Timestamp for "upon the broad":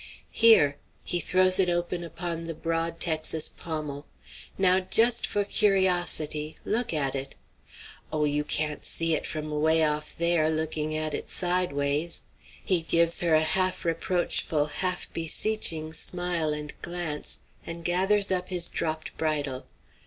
2.03-2.99